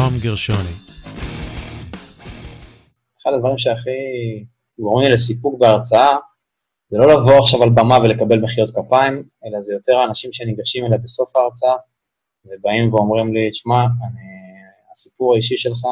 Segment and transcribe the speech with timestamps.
[0.00, 0.74] נועם גרשוני.
[3.22, 3.90] אחד הדברים שהכי
[4.78, 6.08] גורמים לסיפוק בהרצאה,
[6.90, 10.98] זה לא לבוא עכשיו על במה ולקבל מחיאות כפיים, אלא זה יותר האנשים שניגשים אליי
[10.98, 11.74] בסוף ההרצאה,
[12.44, 13.80] ובאים ואומרים לי, תשמע,
[14.92, 15.82] הסיפור האישי שלך,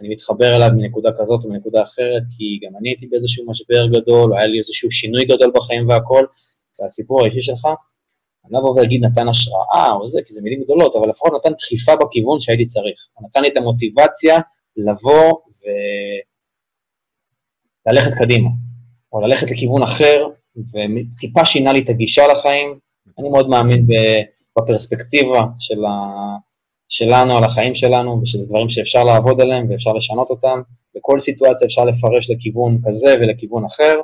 [0.00, 4.32] אני מתחבר אליו מנקודה כזאת או מנקודה אחרת, כי גם אני הייתי באיזשהו משבר גדול,
[4.32, 6.24] או היה לי איזשהו שינוי גדול בחיים והכל,
[6.80, 7.66] והסיפור האישי שלך,
[8.44, 11.52] אני לא אבוא ואגיד נתן השראה או זה, כי זה מילים גדולות, אבל לפחות נתן
[11.54, 13.06] דחיפה בכיוון שהייתי צריך.
[13.12, 14.40] הוא נתן לי את המוטיבציה
[14.76, 15.38] לבוא
[17.86, 18.48] וללכת קדימה,
[19.12, 20.26] או ללכת לכיוון אחר,
[20.56, 22.78] וטיפה שינה לי את הגישה לחיים.
[23.18, 23.86] אני מאוד מאמין
[24.56, 25.90] בפרספקטיבה של ה...
[26.88, 30.62] שלנו על החיים שלנו, ושזה דברים שאפשר לעבוד עליהם ואפשר לשנות אותם.
[30.94, 33.94] בכל סיטואציה אפשר לפרש לכיוון כזה ולכיוון אחר,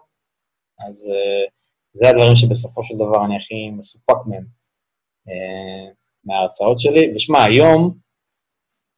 [0.88, 1.50] אז uh,
[1.98, 4.44] זה הדברים שבסופו של דבר אני הכי מסופק מהם,
[5.28, 5.94] uh,
[6.24, 7.12] מההרצאות שלי.
[7.14, 7.80] ושמע, היום,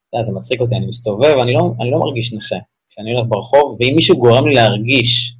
[0.08, 2.56] אתה יודע, זה מצחיק אותי, אני מסתובב, אני לא, אני לא מרגיש נכה.
[2.90, 5.36] כשאני הולך ברחוב, ואם מישהו גורם לי להרגיש,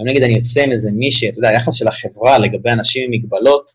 [0.00, 3.10] אם נגיד אני יוצא עם איזה מישהי, אתה יודע, היחס של החברה לגבי אנשים עם
[3.10, 3.70] מגבלות,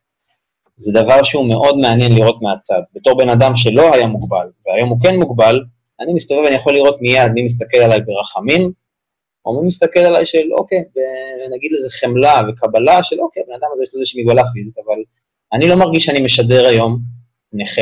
[0.75, 2.81] זה דבר שהוא מאוד מעניין לראות מהצד.
[2.93, 5.63] בתור בן אדם שלא היה מוגבל, והיום הוא כן מוגבל,
[5.99, 8.71] אני מסתובב ואני יכול לראות מיד מי מסתכל עליי ברחמים,
[9.53, 13.93] מי מסתכל עליי של אוקיי, ונגיד לזה חמלה וקבלה של אוקיי, בן אדם הזה יש
[13.93, 15.03] לו איזושהי מגבלה פיזית, אבל
[15.53, 16.99] אני לא מרגיש שאני משדר היום
[17.53, 17.81] נכה,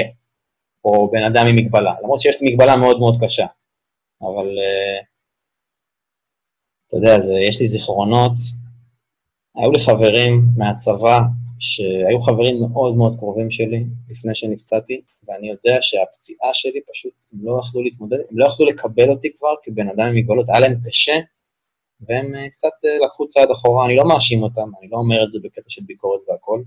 [0.85, 3.45] או בן אדם עם מגבלה, למרות שיש לי מגבלה מאוד מאוד קשה,
[4.21, 5.05] אבל uh,
[6.87, 8.31] אתה יודע, זה, יש לי זיכרונות,
[9.55, 11.19] היו לי חברים מהצבא
[11.59, 17.59] שהיו חברים מאוד מאוד קרובים שלי לפני שנפצעתי, ואני יודע שהפציעה שלי פשוט, הם לא
[17.59, 21.19] יכלו להתמודד, הם לא יכלו לקבל אותי כבר כבן אדם עם מגבלות, היה להם קשה,
[22.01, 25.31] והם אה, קצת אה, לקחו צעד אחורה, אני לא מאשים אותם, אני לא אומר את
[25.31, 26.61] זה בקטע של ביקורת והכל,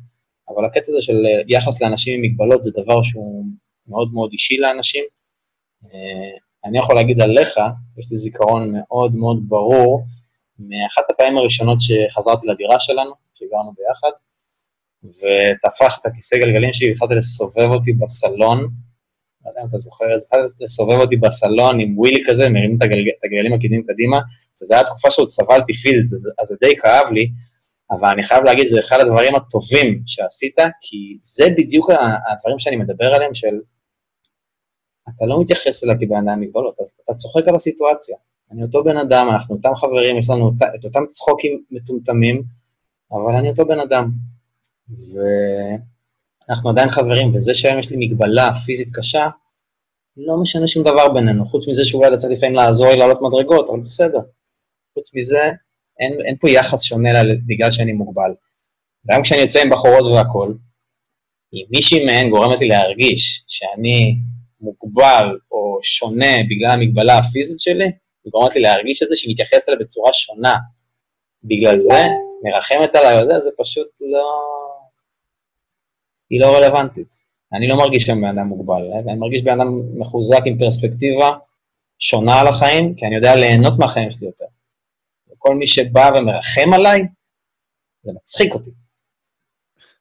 [0.49, 3.45] אבל הקטע הזה של אה, יחס לאנשים עם מגבלות זה דבר שהוא
[3.89, 5.05] מאוד מאוד אישי לאנשים.
[6.65, 7.61] אני יכול להגיד עליך,
[7.99, 10.07] יש לי זיכרון מאוד מאוד ברור,
[10.59, 14.11] מאחת הפעמים הראשונות שחזרתי לדירה שלנו, שגרנו ביחד,
[15.05, 18.59] ותפס את הכיסא גלגלים שלי והתחלתי לסובב אותי בסלון,
[19.45, 23.09] לא יודע אם אתה זוכר, התחלתי לסובב אותי בסלון עם ווילי כזה, מרים את, הגלג,
[23.09, 24.19] את הגלגלים הקדמים קדימה,
[24.63, 27.31] וזו הייתה תקופה שעוד סבלתי פיזית, אז זה די כאב לי,
[27.91, 31.91] אבל אני חייב להגיד, זה אחד הדברים הטובים שעשית, כי זה בדיוק
[32.33, 33.61] הדברים שאני מדבר עליהם, של
[35.17, 38.17] אתה לא מתייחס אליי כבן אדם מגבלות, אתה, אתה צוחק על הסיטואציה.
[38.51, 42.43] אני אותו בן אדם, אנחנו אותם חברים, יש לנו את אותם צחוקים מטומטמים,
[43.13, 44.11] אבל אני אותו בן אדם.
[46.49, 49.29] ואנחנו עדיין חברים, וזה שהיום יש לי מגבלה פיזית קשה,
[50.17, 53.69] לא משנה שום דבר בינינו, חוץ מזה שאולי אתה צריך לפעמים לעזור לי לעלות מדרגות,
[53.71, 54.21] אבל בסדר.
[54.99, 55.45] חוץ מזה,
[56.01, 58.31] אין, אין פה יחס שונה לה, בגלל שאני מוגבל.
[59.11, 60.59] גם כשאני יוצא עם בחורות והכול,
[61.55, 64.17] אם מישהי מהן גורמת לי להרגיש שאני
[64.61, 67.85] מוגבל או שונה בגלל המגבלה הפיזית שלי,
[68.25, 70.55] היא גורמת לי להרגיש את זה שהיא מתייחסת אליה בצורה שונה.
[71.45, 72.03] בגלל זה,
[72.45, 74.29] מרחמת עליי, זה, זה פשוט לא...
[76.31, 77.17] היא לא רלוונטית.
[77.53, 78.99] אני לא מרגיש שם בן אדם מוגבל, אה?
[78.99, 81.31] אני מרגיש בן אדם מחוזק עם פרספקטיבה
[81.99, 84.45] שונה על החיים, כי אני יודע ליהנות מהחיים שלי יותר.
[85.39, 87.03] וכל מי שבא ומרחם עליי,
[88.03, 88.71] זה מצחיק אותי.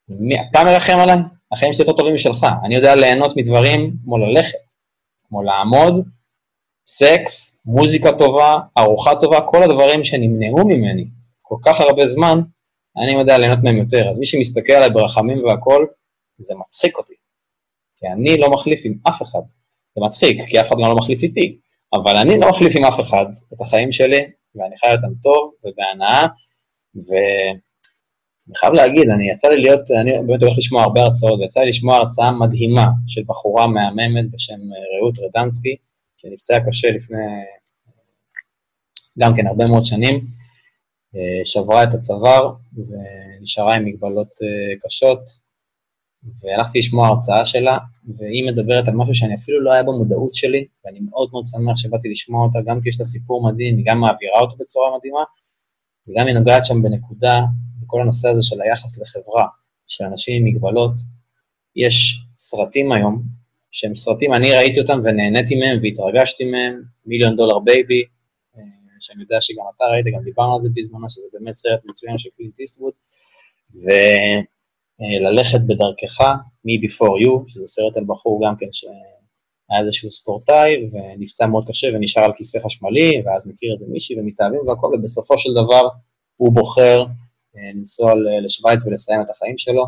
[0.10, 1.18] מי, אתה מרחם עליי?
[1.52, 2.46] החיים שלי יותר טובים משלך.
[2.66, 4.58] אני יודע ליהנות מדברים כמו ללכת,
[5.28, 6.06] כמו לעמוד,
[6.86, 11.06] סקס, מוזיקה טובה, ארוחה טובה, כל הדברים שנמנעו ממני
[11.42, 12.40] כל כך הרבה זמן,
[12.98, 14.10] אני יודע ליהנות מהם יותר.
[14.10, 15.88] אז מי שמסתכל עליי ברחמים והכול,
[16.38, 17.14] זה מצחיק אותי.
[17.98, 19.40] כי אני לא מחליף עם אף אחד.
[19.96, 21.58] זה מצחיק, כי אף אחד גם לא מחליף איתי,
[21.94, 24.20] אבל אני לא מחליף עם אף אחד את החיים שלי,
[24.58, 26.26] ואני חי אותם טוב ובהנאה,
[26.96, 31.70] ואני חייב להגיד, אני יצא לי להיות, אני באמת הולך לשמוע הרבה הרצאות, ויצא לי
[31.70, 35.76] לשמוע הרצאה מדהימה של בחורה מהממת בשם אה, רעות רדנסקי,
[36.18, 37.18] שנפצעה קשה לפני
[39.20, 40.28] גם כן הרבה מאוד שנים,
[41.16, 45.20] אה, שברה את הצוואר ונשארה עם מגבלות אה, קשות,
[46.42, 47.78] והלכתי לשמוע הרצאה שלה,
[48.18, 52.10] והיא מדברת על משהו שאני אפילו לא היה במודעות שלי, ואני מאוד מאוד שמח שבאתי
[52.10, 55.24] לשמוע אותה, גם כי יש לה סיפור מדהים, היא גם מעבירה אותו בצורה מדהימה,
[56.08, 57.42] וגם היא נוגעת שם בנקודה,
[57.82, 59.48] בכל הנושא הזה של היחס לחברה,
[59.88, 60.94] של אנשים עם מגבלות.
[61.76, 63.24] יש סרטים היום,
[63.72, 68.04] שהם סרטים, אני ראיתי אותם ונהניתי מהם והתרגשתי מהם, מיליון דולר בייבי,
[68.58, 68.62] אה,
[69.00, 72.30] שאני יודע שגם אתה ראית, גם דיברנו על זה בזמנו, שזה באמת סרט מצוין של
[72.38, 72.94] קלינט איסטווד,
[73.90, 74.42] אה,
[75.00, 76.22] ללכת בדרכך,
[76.68, 81.88] Me Before You, שזה סרט על בחור גם כן שהיה איזשהו ספורטאי ונפצע מאוד קשה
[81.94, 85.82] ונשאר על כיסא חשמלי, ואז מכיר את זה מישהי ומתאהבים והכל, ובסופו של דבר
[86.36, 87.06] הוא בוחר
[87.58, 88.14] אה, לנסוע
[88.46, 89.84] לשוויץ ולסיים את החיים שלו,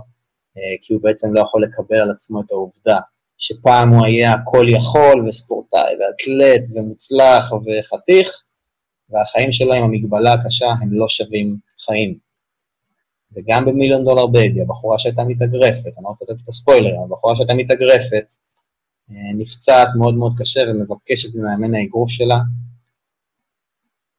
[0.57, 2.99] אה, כי הוא בעצם לא יכול לקבל על עצמו את העובדה
[3.37, 8.43] שפעם הוא היה הכל יכול וספורטאי ואתלט ומוצלח וחתיך,
[9.09, 12.28] והחיים שלו עם המגבלה הקשה הם לא שווים חיים.
[13.35, 17.53] וגם במיליון דולר בייבי, הבחורה שהייתה מתאגרפת, אני לא רוצה לתת את הספוילר, הבחורה שהייתה
[17.53, 18.33] מתאגרפת,
[19.11, 22.39] אה, נפצעת מאוד מאוד קשה ומבקשת ממאמן האגרוף שלה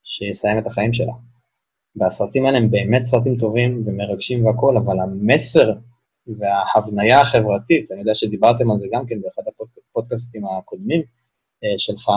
[0.04, 1.12] שיסיים את החיים שלה.
[1.96, 5.72] והסרטים האלה הם באמת סרטים טובים ומרגשים והכול, אבל המסר
[6.26, 9.42] וההבניה החברתית, אני יודע שדיברתם על זה גם כן באחד
[9.90, 11.00] הפודקאסטים הקודמים
[11.64, 12.10] אה, שלך,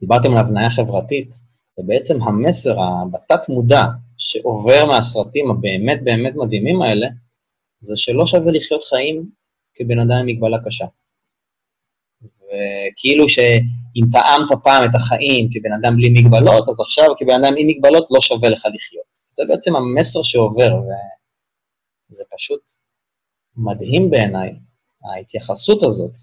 [0.00, 1.40] דיברתם על הבניה חברתית,
[1.78, 2.76] ובעצם המסר
[3.10, 3.82] בתת מודע
[4.26, 7.06] שעובר מהסרטים הבאמת באמת מדהימים האלה,
[7.80, 9.30] זה שלא שווה לחיות חיים
[9.74, 10.84] כבן אדם עם מגבלה קשה.
[12.22, 17.66] וכאילו שאם טעמת פעם את החיים כבן אדם בלי מגבלות, אז עכשיו כבן אדם עם
[17.66, 19.06] מגבלות לא שווה לך לחיות.
[19.30, 20.70] זה בעצם המסר שעובר,
[22.10, 22.60] וזה פשוט
[23.56, 24.52] מדהים בעיניי,
[25.04, 26.14] ההתייחסות הזאת,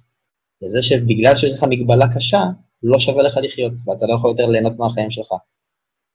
[0.62, 2.42] לזה שבגלל שיש לך מגבלה קשה,
[2.84, 5.34] לא שווה לך לחיות, ואתה לא יכול יותר ליהנות מהחיים שלך.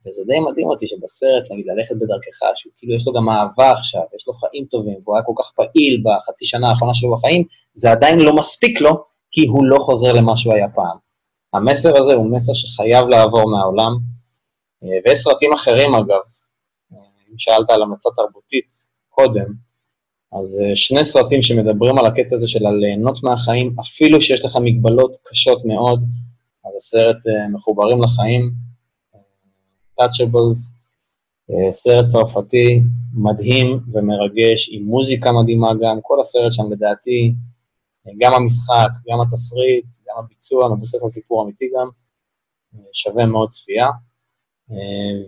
[0.08, 4.02] וזה די מדהים אותי שבסרט, נגיד, ללכת בדרכך, שהוא כאילו יש לו גם אהבה עכשיו,
[4.16, 7.44] יש לו חיים טובים, והוא היה כל כך פעיל בחצי שנה האחרונה שלו בחיים,
[7.74, 10.96] זה עדיין לא מספיק לו, כי הוא לא חוזר למה שהוא היה פעם.
[11.54, 13.92] המסר הזה הוא מסר שחייב לעבור מהעולם,
[14.84, 16.22] אה, ויש סרטים אחרים אגב,
[16.92, 16.98] אה,
[17.32, 18.68] אם שאלת על המלצה תרבותית
[19.08, 19.68] קודם,
[20.32, 25.16] אז אה, שני סרטים שמדברים על הקטע הזה של הליהנות מהחיים, אפילו שיש לך מגבלות
[25.24, 26.04] קשות מאוד,
[26.64, 27.16] אז הסרט
[27.52, 28.67] מחוברים לחיים,
[30.00, 30.72] Touchables,
[31.70, 32.80] סרט צרפתי
[33.14, 37.34] מדהים ומרגש, עם מוזיקה מדהימה גם, כל הסרט שם לדעתי
[38.18, 41.88] גם המשחק, גם התסריט, גם הביצוע, מבוסס על סיפור אמיתי גם,
[42.92, 43.86] שווה מאוד צפייה.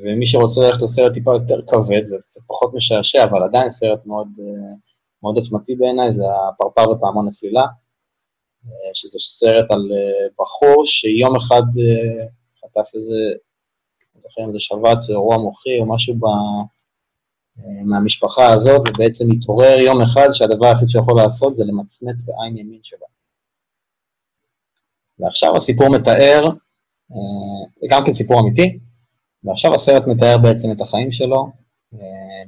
[0.02, 4.28] ומי שרוצה ללכת לסרט טיפה יותר כבד, זה פחות משעשע, אבל עדיין סרט מאוד,
[5.22, 7.67] מאוד עוצמתי בעיניי, זה הפרפר ופעמון הצלילה,
[8.94, 9.88] שזה סרט על
[10.38, 11.62] בחור שיום אחד
[12.61, 13.14] חטף איזה,
[14.22, 16.25] זוכר אם זה שבץ או אירוע מוחי או משהו ב...
[17.84, 23.06] מהמשפחה הזאת, ובעצם מתעורר יום אחד שהדבר היחיד שיכול לעשות זה למצמץ בעין ימין שלו.
[25.19, 26.44] ועכשיו הסיפור מתאר,
[27.81, 28.78] זה גם כן סיפור אמיתי,
[29.44, 31.52] ועכשיו הסרט מתאר בעצם את החיים שלו,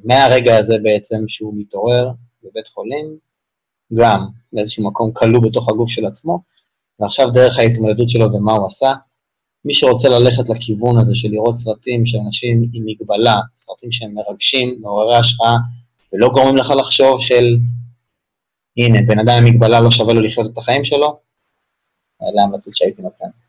[0.05, 2.11] מהרגע הזה בעצם שהוא מתעורר
[2.43, 3.19] בבית חולים,
[3.95, 6.43] גם באיזשהו מקום כלוא בתוך הגוף של עצמו,
[7.01, 8.93] ועכשיו דרך ההתמודדות שלו ומה הוא עשה,
[9.65, 14.79] מי שרוצה ללכת לכיוון הזה של לראות סרטים של אנשים עם מגבלה, סרטים שהם מרגשים,
[14.81, 15.55] מעוררי השראה,
[16.13, 17.57] ולא גורמים לך לחשוב של,
[18.77, 21.21] הנה, בן אדם עם מגבלה לא שווה לו לחיות את החיים שלו,
[22.23, 23.42] אלה המלצות שהייתי נותן.